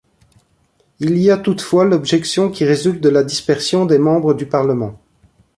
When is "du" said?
4.33-4.47